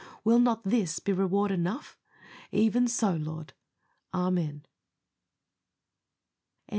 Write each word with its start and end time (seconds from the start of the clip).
Will 0.23 0.39
not 0.39 0.63
this 0.63 0.97
be 0.97 1.13
reward 1.13 1.51
enough? 1.51 1.99
Even 2.51 2.87
so, 2.87 3.13
Lord. 3.13 3.53
Amen. 4.11 4.65